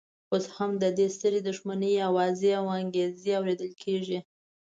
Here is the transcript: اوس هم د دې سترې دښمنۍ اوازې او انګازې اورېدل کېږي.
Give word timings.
اوس 0.33 0.45
هم 0.55 0.71
د 0.83 0.85
دې 0.97 1.07
سترې 1.15 1.39
دښمنۍ 1.49 1.93
اوازې 2.09 2.51
او 2.59 2.65
انګازې 2.79 3.31
اورېدل 3.39 3.71
کېږي. 3.83 4.19